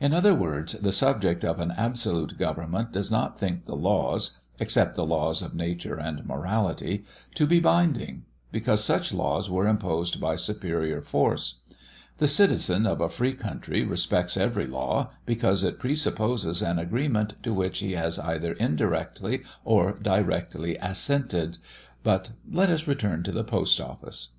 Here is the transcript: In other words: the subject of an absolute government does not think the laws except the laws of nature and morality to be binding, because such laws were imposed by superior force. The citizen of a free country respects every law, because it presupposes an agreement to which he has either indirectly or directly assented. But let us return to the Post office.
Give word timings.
In 0.00 0.12
other 0.12 0.34
words: 0.34 0.72
the 0.72 0.90
subject 0.90 1.44
of 1.44 1.60
an 1.60 1.70
absolute 1.76 2.36
government 2.36 2.90
does 2.90 3.12
not 3.12 3.38
think 3.38 3.64
the 3.64 3.76
laws 3.76 4.40
except 4.58 4.96
the 4.96 5.06
laws 5.06 5.40
of 5.40 5.54
nature 5.54 5.94
and 5.94 6.26
morality 6.26 7.04
to 7.36 7.46
be 7.46 7.60
binding, 7.60 8.24
because 8.50 8.82
such 8.82 9.14
laws 9.14 9.48
were 9.48 9.68
imposed 9.68 10.20
by 10.20 10.34
superior 10.34 11.00
force. 11.00 11.60
The 12.18 12.26
citizen 12.26 12.86
of 12.86 13.00
a 13.00 13.08
free 13.08 13.34
country 13.34 13.84
respects 13.84 14.36
every 14.36 14.66
law, 14.66 15.12
because 15.26 15.62
it 15.62 15.78
presupposes 15.78 16.60
an 16.60 16.80
agreement 16.80 17.40
to 17.44 17.54
which 17.54 17.78
he 17.78 17.92
has 17.92 18.18
either 18.18 18.54
indirectly 18.54 19.44
or 19.64 19.92
directly 19.92 20.76
assented. 20.78 21.58
But 22.02 22.32
let 22.50 22.68
us 22.68 22.88
return 22.88 23.22
to 23.22 23.30
the 23.30 23.44
Post 23.44 23.80
office. 23.80 24.30